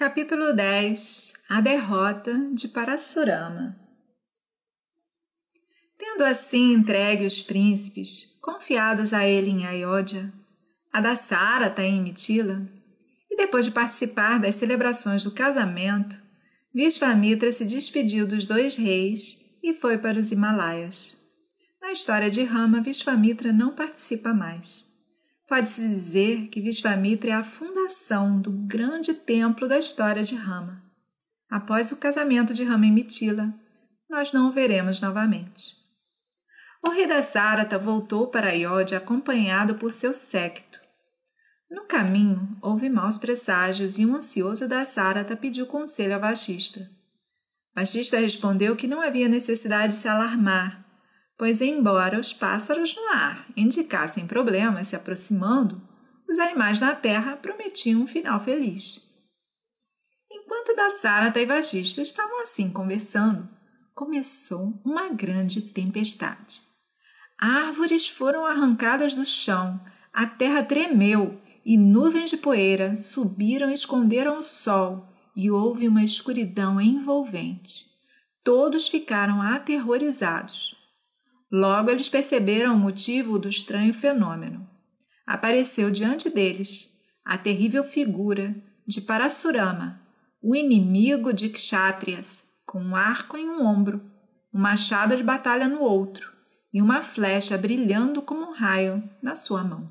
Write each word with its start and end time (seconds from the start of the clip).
Capítulo 0.00 0.54
10 0.54 1.34
A 1.46 1.60
derrota 1.60 2.32
de 2.54 2.68
Parasurama 2.68 3.78
Tendo 5.98 6.24
assim 6.24 6.72
entregue 6.72 7.26
os 7.26 7.42
príncipes, 7.42 8.38
confiados 8.40 9.12
a 9.12 9.26
ele 9.26 9.50
em 9.50 9.66
Ayodhya, 9.66 10.32
a 10.90 11.02
da 11.02 11.14
Sarata 11.14 11.82
em 11.82 12.00
Mitila, 12.00 12.66
e 13.30 13.36
depois 13.36 13.66
de 13.66 13.72
participar 13.72 14.40
das 14.40 14.54
celebrações 14.54 15.22
do 15.22 15.32
casamento, 15.32 16.16
Vishvamitra 16.74 17.52
se 17.52 17.66
despediu 17.66 18.26
dos 18.26 18.46
dois 18.46 18.76
reis 18.76 19.44
e 19.62 19.74
foi 19.74 19.98
para 19.98 20.18
os 20.18 20.32
Himalaias. 20.32 21.14
Na 21.78 21.92
história 21.92 22.30
de 22.30 22.42
Rama, 22.42 22.80
Vishvamitra 22.80 23.52
não 23.52 23.74
participa 23.74 24.32
mais. 24.32 24.89
Pode-se 25.50 25.80
dizer 25.80 26.46
que 26.46 26.60
Vishvamitra 26.60 27.30
é 27.32 27.34
a 27.34 27.42
fundação 27.42 28.40
do 28.40 28.52
grande 28.52 29.12
templo 29.12 29.66
da 29.66 29.80
história 29.80 30.22
de 30.22 30.36
Rama. 30.36 30.80
Após 31.50 31.90
o 31.90 31.96
casamento 31.96 32.54
de 32.54 32.62
Rama 32.62 32.86
e 32.86 32.90
Mitila, 32.92 33.52
nós 34.08 34.30
não 34.30 34.48
o 34.48 34.52
veremos 34.52 35.00
novamente. 35.00 35.74
O 36.86 36.90
rei 36.90 37.04
da 37.04 37.20
Sarata 37.20 37.76
voltou 37.80 38.28
para 38.28 38.50
Ayodhya 38.50 38.98
acompanhado 38.98 39.74
por 39.74 39.90
seu 39.90 40.14
séquito. 40.14 40.80
No 41.68 41.84
caminho, 41.84 42.56
houve 42.62 42.88
maus 42.88 43.18
presságios 43.18 43.98
e 43.98 44.06
um 44.06 44.14
ansioso 44.14 44.68
da 44.68 44.84
Sarata 44.84 45.36
pediu 45.36 45.66
conselho 45.66 46.14
a 46.14 46.18
Vashista. 46.18 46.88
Vashista 47.74 48.20
respondeu 48.20 48.76
que 48.76 48.86
não 48.86 49.02
havia 49.02 49.28
necessidade 49.28 49.94
de 49.94 49.98
se 49.98 50.06
alarmar, 50.06 50.79
pois, 51.40 51.62
embora 51.62 52.20
os 52.20 52.34
pássaros 52.34 52.94
no 52.94 53.08
ar 53.14 53.46
indicassem 53.56 54.26
problemas 54.26 54.88
se 54.88 54.94
aproximando, 54.94 55.80
os 56.28 56.38
animais 56.38 56.78
na 56.80 56.94
terra 56.94 57.34
prometiam 57.34 58.02
um 58.02 58.06
final 58.06 58.38
feliz. 58.38 59.10
Enquanto 60.30 60.76
Dassarata 60.76 61.40
e 61.40 61.46
Vagista 61.46 62.02
estavam 62.02 62.42
assim 62.42 62.68
conversando, 62.68 63.48
começou 63.94 64.78
uma 64.84 65.08
grande 65.08 65.62
tempestade. 65.62 66.60
Árvores 67.40 68.06
foram 68.06 68.44
arrancadas 68.44 69.14
do 69.14 69.24
chão, 69.24 69.80
a 70.12 70.26
terra 70.26 70.62
tremeu 70.62 71.40
e 71.64 71.78
nuvens 71.78 72.28
de 72.28 72.36
poeira 72.36 72.98
subiram 72.98 73.70
e 73.70 73.72
esconderam 73.72 74.40
o 74.40 74.42
sol, 74.42 75.08
e 75.34 75.50
houve 75.50 75.88
uma 75.88 76.04
escuridão 76.04 76.78
envolvente. 76.78 77.86
Todos 78.44 78.88
ficaram 78.88 79.40
aterrorizados. 79.40 80.78
Logo 81.50 81.90
eles 81.90 82.08
perceberam 82.08 82.74
o 82.74 82.78
motivo 82.78 83.38
do 83.38 83.48
estranho 83.48 83.92
fenômeno. 83.92 84.68
Apareceu 85.26 85.90
diante 85.90 86.30
deles 86.30 86.94
a 87.24 87.36
terrível 87.36 87.82
figura 87.82 88.54
de 88.86 89.00
Parasurama, 89.00 90.00
o 90.42 90.54
inimigo 90.54 91.32
de 91.32 91.48
Kshatriyas, 91.48 92.44
com 92.64 92.80
um 92.80 92.96
arco 92.96 93.36
em 93.36 93.48
um 93.48 93.66
ombro, 93.66 94.00
um 94.54 94.60
machado 94.60 95.16
de 95.16 95.22
batalha 95.22 95.68
no 95.68 95.80
outro 95.82 96.32
e 96.72 96.80
uma 96.80 97.02
flecha 97.02 97.58
brilhando 97.58 98.22
como 98.22 98.50
um 98.50 98.52
raio 98.52 99.02
na 99.22 99.34
sua 99.34 99.64
mão. 99.64 99.90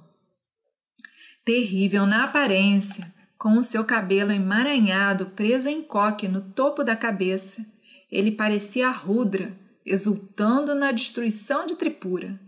Terrível 1.43 2.05
na 2.05 2.23
aparência, 2.23 3.13
com 3.37 3.57
o 3.57 3.63
seu 3.63 3.83
cabelo 3.83 4.31
emaranhado 4.31 5.27
preso 5.27 5.69
em 5.69 5.81
coque 5.81 6.27
no 6.27 6.41
topo 6.41 6.83
da 6.83 6.95
cabeça, 6.95 7.65
ele 8.11 8.31
parecia 8.31 8.89
Rudra, 8.89 9.57
exultando 9.85 10.75
na 10.75 10.91
destruição 10.91 11.65
de 11.65 11.75
Tripura. 11.75 12.39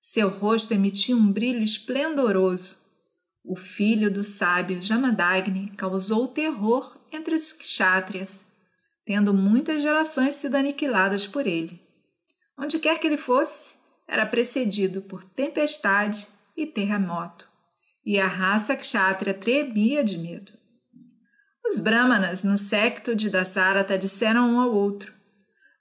Seu 0.00 0.28
rosto 0.28 0.72
emitia 0.72 1.16
um 1.16 1.30
brilho 1.30 1.62
esplendoroso. 1.62 2.76
O 3.44 3.56
filho 3.56 4.10
do 4.10 4.24
sábio 4.24 4.80
Jamadagni 4.80 5.72
causou 5.76 6.28
terror 6.28 6.96
entre 7.12 7.34
os 7.34 7.52
kshatriyas, 7.52 8.44
tendo 9.04 9.32
muitas 9.32 9.82
gerações 9.82 10.34
sido 10.34 10.54
aniquiladas 10.54 11.26
por 11.26 11.46
ele. 11.46 11.80
Onde 12.58 12.78
quer 12.78 12.98
que 12.98 13.06
ele 13.06 13.18
fosse, 13.18 13.74
era 14.06 14.24
precedido 14.26 15.02
por 15.02 15.22
tempestade 15.22 16.26
e 16.56 16.66
terremoto, 16.66 17.48
e 18.04 18.18
a 18.18 18.26
raça 18.26 18.74
kshatriya 18.74 19.34
tremia 19.34 20.02
de 20.02 20.18
medo. 20.18 20.52
Os 21.64 21.80
brahmanas 21.80 22.44
no 22.44 22.56
secto 22.56 23.14
de 23.14 23.28
Dasarata 23.28 23.98
disseram 23.98 24.54
um 24.54 24.60
ao 24.60 24.72
outro: 24.72 25.12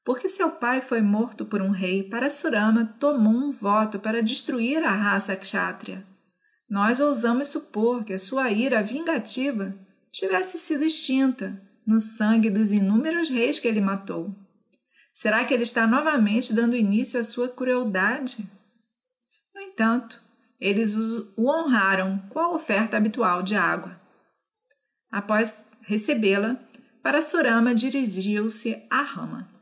porque 0.08 0.30
seu 0.30 0.52
pai 0.52 0.80
foi 0.80 1.02
morto 1.02 1.44
por 1.44 1.62
um 1.62 1.70
rei, 1.70 2.02
Parasurama 2.02 2.86
tomou 2.98 3.34
um 3.34 3.52
voto 3.52 4.00
para 4.00 4.24
destruir 4.24 4.82
a 4.82 4.92
raça 4.92 5.36
kshatriya. 5.36 6.02
Nós 6.70 7.02
ousamos 7.02 7.50
supor 7.50 8.06
que 8.06 8.14
a 8.14 8.18
sua 8.18 8.50
ira 8.50 8.82
vingativa 8.82 9.78
tivesse 10.10 10.58
sido 10.60 10.86
extinta 10.86 11.62
no 11.86 12.00
sangue 12.00 12.50
dos 12.50 12.72
inúmeros 12.72 13.28
reis 13.28 13.60
que 13.60 13.68
ele 13.68 13.82
matou. 13.82 14.34
Será 15.14 15.44
que 15.44 15.54
ele 15.54 15.64
está 15.64 15.86
novamente 15.86 16.54
dando 16.54 16.78
início 16.78 17.20
à 17.20 17.24
sua 17.26 17.50
crueldade? 17.50 18.50
No 19.54 19.60
entanto, 19.60 20.24
eles 20.58 20.96
o 20.96 21.50
honraram 21.50 22.18
com 22.30 22.40
a 22.40 22.56
oferta 22.56 22.96
habitual 22.96 23.44
de 23.44 23.58
água. 23.58 24.00
Após 25.12 25.66
recebê-la, 25.82 26.58
Parasurama 27.04 27.76
dirigiu-se 27.76 28.82
a 28.90 29.02
Rama. 29.02 29.57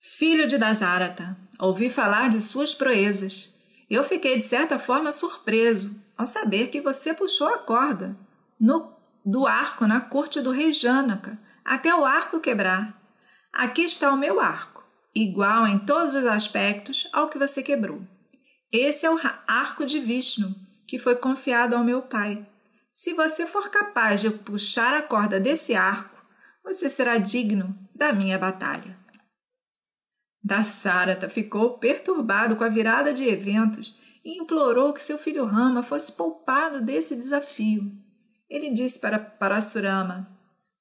Filho 0.00 0.46
de 0.46 0.56
Dasarata, 0.56 1.36
ouvi 1.58 1.90
falar 1.90 2.28
de 2.28 2.40
suas 2.40 2.72
proezas. 2.72 3.58
Eu 3.90 4.04
fiquei 4.04 4.36
de 4.36 4.44
certa 4.44 4.78
forma 4.78 5.10
surpreso 5.10 6.00
ao 6.16 6.24
saber 6.24 6.68
que 6.68 6.80
você 6.80 7.12
puxou 7.12 7.48
a 7.48 7.58
corda 7.58 8.16
no, 8.60 8.92
do 9.24 9.46
arco 9.46 9.86
na 9.86 10.00
corte 10.00 10.40
do 10.40 10.52
rei 10.52 10.72
Janaka 10.72 11.38
até 11.64 11.92
o 11.94 12.04
arco 12.04 12.40
quebrar. 12.40 12.96
Aqui 13.52 13.82
está 13.82 14.12
o 14.12 14.16
meu 14.16 14.40
arco, 14.40 14.84
igual 15.14 15.66
em 15.66 15.80
todos 15.80 16.14
os 16.14 16.26
aspectos 16.26 17.08
ao 17.12 17.28
que 17.28 17.38
você 17.38 17.60
quebrou. 17.60 18.00
Esse 18.70 19.04
é 19.04 19.10
o 19.10 19.18
arco 19.46 19.84
de 19.84 19.98
Vishnu, 19.98 20.54
que 20.86 20.98
foi 20.98 21.16
confiado 21.16 21.74
ao 21.74 21.82
meu 21.82 22.02
pai. 22.02 22.46
Se 22.92 23.14
você 23.14 23.46
for 23.46 23.68
capaz 23.68 24.20
de 24.20 24.30
puxar 24.30 24.94
a 24.94 25.02
corda 25.02 25.40
desse 25.40 25.74
arco, 25.74 26.16
você 26.62 26.88
será 26.88 27.18
digno 27.18 27.76
da 27.94 28.12
minha 28.12 28.38
batalha. 28.38 28.96
Dassarata 30.42 31.28
ficou 31.28 31.78
perturbado 31.78 32.56
com 32.56 32.64
a 32.64 32.68
virada 32.68 33.12
de 33.12 33.24
eventos 33.24 33.98
e 34.24 34.40
implorou 34.40 34.92
que 34.92 35.02
seu 35.02 35.18
filho 35.18 35.44
Rama 35.44 35.82
fosse 35.82 36.12
poupado 36.12 36.80
desse 36.80 37.16
desafio. 37.16 37.90
Ele 38.48 38.70
disse 38.70 38.98
para 38.98 39.18
Parasurama: 39.18 40.28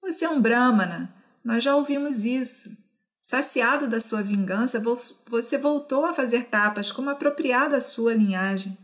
Você 0.01 0.25
é 0.25 0.29
um 0.29 0.41
Brahmana, 0.41 1.13
nós 1.43 1.63
já 1.63 1.75
ouvimos 1.75 2.23
isso. 2.23 2.77
Saciado 3.19 3.87
da 3.87 3.99
sua 3.99 4.21
vingança, 4.21 4.81
você 5.27 5.57
voltou 5.57 6.05
a 6.05 6.13
fazer 6.13 6.45
tapas 6.45 6.91
como 6.91 7.09
apropriado 7.09 7.75
à 7.75 7.81
sua 7.81 8.13
linhagem. 8.13 8.77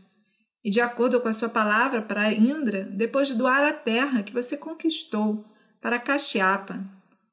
E 0.62 0.70
de 0.70 0.80
acordo 0.80 1.20
com 1.20 1.28
a 1.28 1.32
sua 1.32 1.48
palavra 1.48 2.02
para 2.02 2.32
Indra, 2.32 2.84
depois 2.84 3.28
de 3.28 3.34
doar 3.34 3.64
a 3.64 3.72
terra 3.72 4.22
que 4.22 4.32
você 4.32 4.56
conquistou 4.56 5.46
para 5.80 5.98
Kashyapa, 5.98 6.82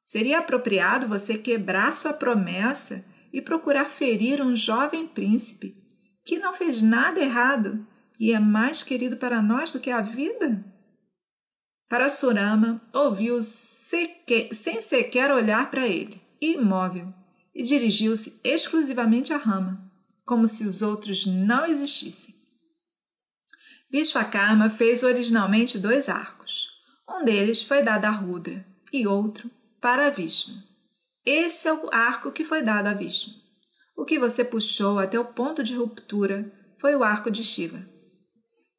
seria 0.04 0.40
apropriado 0.40 1.08
você 1.08 1.38
quebrar 1.38 1.96
sua 1.96 2.14
promessa 2.14 3.04
e 3.32 3.42
procurar 3.42 3.86
ferir 3.86 4.42
um 4.42 4.56
jovem 4.56 5.08
príncipe 5.08 5.76
que 6.24 6.40
não 6.40 6.54
fez 6.54 6.82
nada 6.82 7.20
errado 7.20 7.86
e 8.20 8.32
é 8.32 8.40
mais 8.40 8.84
querido 8.84 9.18
para 9.18 9.42
nós 9.42 9.72
do 9.72 9.80
que 9.80 9.90
a 9.90 10.02
vida? 10.02 10.64
Parasurama 11.90 12.82
ouviu 12.94 13.42
sem 13.42 14.82
sequer 14.82 15.32
olhar 15.32 15.70
para 15.70 15.88
ele, 15.88 16.22
imóvel, 16.40 17.14
e 17.54 17.64
dirigiu-se 17.64 18.40
exclusivamente 18.44 19.34
à 19.34 19.38
rama, 19.38 19.92
como 20.26 20.48
se 20.48 20.66
os 20.66 20.82
outros 20.82 21.26
não 21.26 21.66
existissem. 21.66 22.36
Vishvakarma 23.92 24.70
fez 24.70 25.04
originalmente 25.04 25.78
dois 25.78 26.08
arcos. 26.08 26.70
Um 27.10 27.26
deles 27.26 27.62
foi 27.62 27.84
dado 27.84 28.06
a 28.06 28.10
Rudra 28.10 28.66
e 28.94 29.06
outro 29.06 29.52
para 29.82 30.10
Vishnu. 30.10 30.71
Esse 31.26 31.68
é 31.68 31.74
o 31.74 31.90
arco 31.92 32.32
que 32.32 32.44
foi 32.44 32.62
dado 32.62 32.88
a 32.88 32.94
Vishnu. 32.94 33.34
O 33.96 34.06
que 34.06 34.18
você 34.18 34.44
puxou 34.44 34.98
até 34.98 35.20
o 35.20 35.26
ponto 35.26 35.62
de 35.62 35.76
ruptura 35.76 36.52
foi 36.80 36.96
o 36.96 37.04
arco 37.04 37.30
de 37.30 37.44
Shiva. 37.44 37.86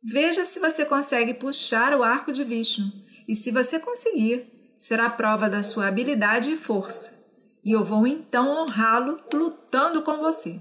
Veja 0.02 0.44
se 0.44 0.58
você 0.58 0.84
consegue 0.84 1.34
puxar 1.34 1.94
o 1.94 2.02
arco 2.02 2.32
de 2.32 2.42
Vishnu, 2.42 2.90
e 3.28 3.36
se 3.36 3.52
você 3.52 3.78
conseguir, 3.78 4.74
será 4.76 5.08
prova 5.08 5.48
da 5.48 5.62
sua 5.62 5.86
habilidade 5.86 6.50
e 6.50 6.56
força, 6.56 7.24
e 7.64 7.70
eu 7.70 7.84
vou 7.84 8.04
então 8.04 8.48
honrá-lo 8.48 9.20
lutando 9.32 10.02
com 10.02 10.18
você. 10.18 10.60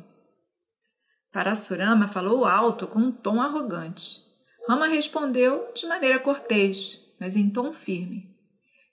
Parasurama 1.31 2.07
falou 2.07 2.45
alto 2.45 2.85
com 2.87 2.99
um 2.99 3.11
tom 3.11 3.41
arrogante. 3.41 4.19
Rama 4.67 4.87
respondeu 4.87 5.71
de 5.73 5.87
maneira 5.87 6.19
cortês, 6.19 7.15
mas 7.19 7.35
em 7.35 7.49
tom 7.49 7.73
firme. 7.73 8.29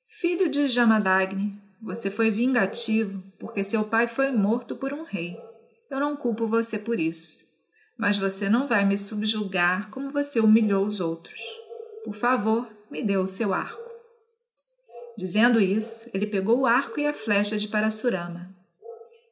Filho 0.07 0.49
de 0.49 0.67
Jamadagni, 0.69 1.53
você 1.81 2.11
foi 2.11 2.31
vingativo 2.31 3.23
porque 3.39 3.63
seu 3.63 3.85
pai 3.85 4.09
foi 4.09 4.31
morto 4.31 4.77
por 4.77 4.93
um 4.93 5.05
rei. 5.05 5.39
Eu 5.91 6.01
não 6.01 6.17
culpo 6.17 6.47
você 6.47 6.79
por 6.79 6.99
isso. 6.99 7.49
Mas 7.97 8.19
você 8.19 8.49
não 8.49 8.67
vai 8.67 8.85
me 8.85 8.97
subjugar 8.97 9.91
como 9.91 10.13
você 10.13 10.41
humilhou 10.41 10.85
os 10.85 11.01
outros. 11.01 11.41
Por 12.05 12.15
favor, 12.15 12.69
me 12.91 13.03
dê 13.03 13.17
o 13.17 13.27
seu 13.27 13.53
arco. 13.53 13.89
Dizendo 15.17 15.61
isso, 15.61 16.09
ele 16.15 16.27
pegou 16.27 16.61
o 16.61 16.67
arco 16.67 17.01
e 17.01 17.07
a 17.07 17.13
flecha 17.13 17.59
de 17.59 17.67
Parasurama. 17.67 18.55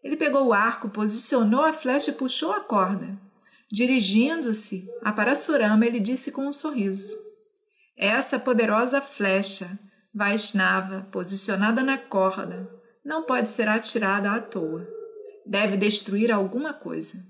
Ele 0.03 0.17
pegou 0.17 0.47
o 0.47 0.53
arco, 0.53 0.89
posicionou 0.89 1.65
a 1.65 1.73
flecha 1.73 2.11
e 2.11 2.15
puxou 2.15 2.53
a 2.53 2.61
corda. 2.61 3.19
Dirigindo-se 3.71 4.89
a 5.03 5.13
Parasurama, 5.13 5.87
ele 5.87 6.01
disse 6.01 6.33
com 6.33 6.47
um 6.47 6.53
sorriso: 6.53 7.17
Essa 7.97 8.39
poderosa 8.39 9.01
flecha, 9.01 9.79
Vaishnava, 10.17 11.07
posicionada 11.13 11.83
na 11.83 11.99
corda, 11.99 12.67
não 13.05 13.25
pode 13.25 13.51
ser 13.51 13.69
atirada 13.69 14.33
à 14.33 14.41
toa. 14.41 14.89
Deve 15.45 15.77
destruir 15.77 16.33
alguma 16.33 16.73
coisa. 16.73 17.23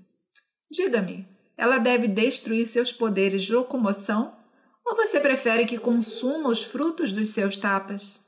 Diga-me, 0.71 1.27
ela 1.57 1.79
deve 1.79 2.07
destruir 2.07 2.65
seus 2.65 2.93
poderes 2.93 3.43
de 3.43 3.53
locomoção 3.53 4.37
ou 4.85 4.95
você 4.95 5.19
prefere 5.19 5.65
que 5.65 5.77
consuma 5.77 6.47
os 6.47 6.63
frutos 6.63 7.11
dos 7.11 7.31
seus 7.31 7.57
tapas? 7.57 8.25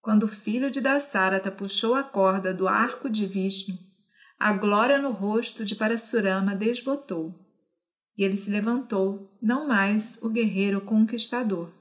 Quando 0.00 0.22
o 0.22 0.28
filho 0.28 0.70
de 0.70 0.80
Dasarata 0.80 1.50
puxou 1.50 1.96
a 1.96 2.04
corda 2.04 2.54
do 2.54 2.68
arco 2.68 3.10
de 3.10 3.26
Vishnu, 3.26 3.76
a 4.38 4.52
glória 4.52 5.00
no 5.00 5.10
rosto 5.10 5.64
de 5.64 5.74
Parasurama 5.74 6.54
desbotou, 6.54 7.34
e 8.16 8.22
ele 8.22 8.36
se 8.36 8.50
levantou, 8.50 9.36
não 9.42 9.66
mais 9.66 10.20
o 10.22 10.28
guerreiro 10.28 10.80
conquistador, 10.80 11.72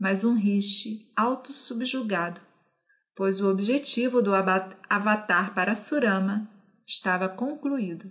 mas 0.00 0.24
um 0.24 0.34
rishi 0.34 1.12
autossubjugado, 1.14 2.40
pois 3.14 3.38
o 3.42 3.50
objetivo 3.50 4.22
do 4.22 4.32
avatar 4.34 5.54
Parasurama 5.54 6.50
estava 6.86 7.28
concluído. 7.28 8.10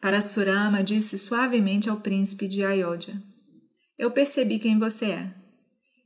Parasurama 0.00 0.82
disse 0.82 1.18
suavemente 1.18 1.90
ao 1.90 2.00
príncipe 2.00 2.48
de 2.48 2.64
Ayodhya: 2.64 3.22
Eu 3.98 4.10
percebi 4.10 4.58
quem 4.58 4.78
você 4.78 5.10
é, 5.10 5.34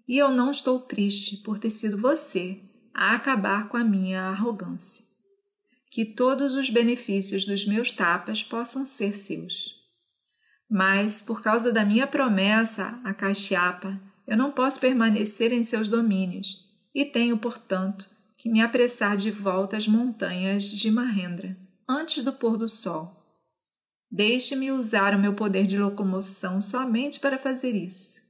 e 0.08 0.18
eu 0.18 0.32
não 0.32 0.50
estou 0.50 0.80
triste 0.80 1.36
por 1.38 1.58
ter 1.58 1.70
sido 1.70 1.96
você 1.96 2.60
a 2.92 3.14
acabar 3.14 3.68
com 3.68 3.76
a 3.76 3.84
minha 3.84 4.22
arrogância. 4.22 5.06
Que 5.90 6.04
todos 6.04 6.54
os 6.56 6.68
benefícios 6.68 7.44
dos 7.44 7.64
meus 7.66 7.92
tapas 7.92 8.42
possam 8.42 8.84
ser 8.84 9.14
seus. 9.14 9.78
Mas, 10.70 11.22
por 11.22 11.40
causa 11.40 11.72
da 11.72 11.84
minha 11.84 12.06
promessa 12.06 13.00
a 13.02 13.14
Kashyapa, 13.14 14.07
eu 14.28 14.36
não 14.36 14.52
posso 14.52 14.78
permanecer 14.78 15.52
em 15.52 15.64
seus 15.64 15.88
domínios 15.88 16.64
e 16.94 17.04
tenho, 17.04 17.36
portanto, 17.36 18.08
que 18.36 18.48
me 18.48 18.60
apressar 18.60 19.16
de 19.16 19.32
volta 19.32 19.76
às 19.76 19.88
montanhas 19.88 20.62
de 20.62 20.88
Mahendra 20.88 21.58
antes 21.88 22.22
do 22.22 22.32
pôr 22.32 22.56
do 22.56 22.68
sol 22.68 23.18
Deixe-me 24.10 24.72
usar 24.72 25.14
o 25.14 25.18
meu 25.18 25.34
poder 25.34 25.66
de 25.66 25.76
locomoção 25.76 26.62
somente 26.62 27.20
para 27.20 27.38
fazer 27.38 27.72
isso. 27.72 28.20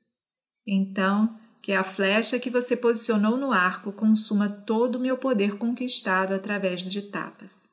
Então, 0.66 1.38
que 1.62 1.72
a 1.72 1.84
flecha 1.84 2.38
que 2.38 2.50
você 2.50 2.76
posicionou 2.76 3.36
no 3.36 3.52
arco 3.52 3.92
consuma 3.92 4.48
todo 4.48 4.96
o 4.96 5.00
meu 5.00 5.16
poder 5.16 5.56
conquistado 5.56 6.34
através 6.34 6.82
de 6.82 7.02
tapas. 7.02 7.68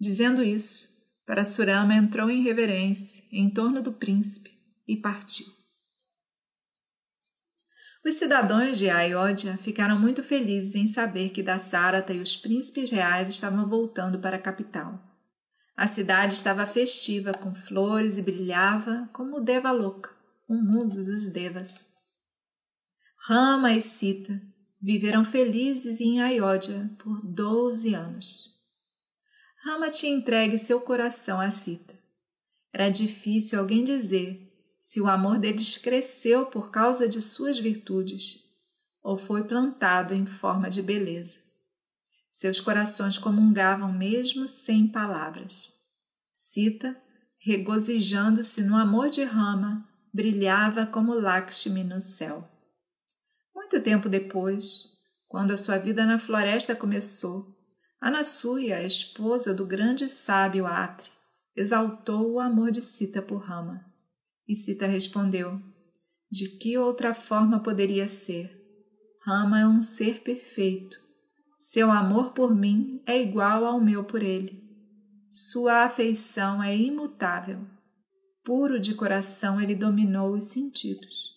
Dizendo 0.00 0.42
isso, 0.42 0.94
Parasurama 1.26 1.94
entrou 1.94 2.30
em 2.30 2.42
reverência 2.42 3.24
em 3.32 3.50
torno 3.50 3.82
do 3.82 3.92
príncipe 3.92 4.52
e 4.86 4.96
partiu. 4.96 5.46
Os 8.04 8.14
cidadãos 8.14 8.76
de 8.76 8.90
Ayodhya 8.90 9.56
ficaram 9.56 9.98
muito 9.98 10.22
felizes 10.22 10.74
em 10.74 10.86
saber 10.86 11.30
que 11.30 11.42
Dasarata 11.42 12.12
e 12.12 12.20
os 12.20 12.36
príncipes 12.36 12.90
reais 12.90 13.30
estavam 13.30 13.66
voltando 13.66 14.18
para 14.18 14.36
a 14.36 14.40
capital. 14.40 15.02
A 15.74 15.86
cidade 15.86 16.34
estava 16.34 16.66
festiva 16.66 17.32
com 17.32 17.54
flores 17.54 18.18
e 18.18 18.22
brilhava 18.22 19.08
como 19.10 19.38
o 19.38 19.40
Devaloka, 19.40 20.14
o 20.46 20.54
mundo 20.54 21.02
dos 21.02 21.32
Devas. 21.32 21.88
Rama 23.26 23.72
e 23.72 23.80
Sita 23.80 24.38
viveram 24.80 25.24
felizes 25.24 25.98
em 25.98 26.20
Ayodhya 26.20 26.94
por 26.98 27.22
doze 27.24 27.94
anos. 27.94 28.52
Rama 29.64 29.88
tinha 29.88 30.14
entregue 30.14 30.58
seu 30.58 30.78
coração 30.82 31.40
a 31.40 31.50
Sita. 31.50 31.98
Era 32.70 32.90
difícil 32.90 33.58
alguém 33.58 33.82
dizer 33.82 34.53
se 34.84 35.00
o 35.00 35.08
amor 35.08 35.38
deles 35.38 35.78
cresceu 35.78 36.44
por 36.44 36.70
causa 36.70 37.08
de 37.08 37.22
suas 37.22 37.58
virtudes 37.58 38.44
ou 39.02 39.16
foi 39.16 39.42
plantado 39.42 40.12
em 40.12 40.26
forma 40.26 40.68
de 40.68 40.82
beleza. 40.82 41.38
Seus 42.30 42.60
corações 42.60 43.16
comungavam 43.16 43.90
mesmo 43.90 44.46
sem 44.46 44.86
palavras. 44.86 45.72
Sita, 46.34 46.94
regozijando-se 47.38 48.62
no 48.62 48.76
amor 48.76 49.08
de 49.08 49.24
Rama, 49.24 49.88
brilhava 50.12 50.84
como 50.84 51.14
Lakshmi 51.14 51.82
no 51.82 51.98
céu. 51.98 52.46
Muito 53.54 53.80
tempo 53.80 54.06
depois, 54.06 54.98
quando 55.26 55.52
a 55.52 55.56
sua 55.56 55.78
vida 55.78 56.04
na 56.04 56.18
floresta 56.18 56.76
começou, 56.76 57.56
Anasuya, 57.98 58.82
esposa 58.82 59.54
do 59.54 59.64
grande 59.64 60.10
sábio 60.10 60.66
Atri, 60.66 61.10
exaltou 61.56 62.32
o 62.32 62.38
amor 62.38 62.70
de 62.70 62.82
Sita 62.82 63.22
por 63.22 63.38
Rama. 63.38 63.93
E 64.48 64.54
Sita 64.54 64.86
respondeu: 64.86 65.60
De 66.30 66.48
que 66.48 66.76
outra 66.78 67.14
forma 67.14 67.60
poderia 67.60 68.08
ser? 68.08 68.60
Rama 69.22 69.60
é 69.60 69.66
um 69.66 69.80
ser 69.80 70.20
perfeito 70.20 71.04
seu 71.66 71.90
amor 71.90 72.34
por 72.34 72.54
mim 72.54 73.02
é 73.06 73.20
igual 73.20 73.64
ao 73.64 73.80
meu 73.80 74.04
por 74.04 74.22
ele. 74.22 74.62
Sua 75.30 75.84
afeição 75.84 76.62
é 76.62 76.76
imutável. 76.76 77.66
Puro 78.44 78.78
de 78.78 78.94
coração, 78.94 79.58
ele 79.58 79.74
dominou 79.74 80.32
os 80.32 80.44
sentidos. 80.44 81.33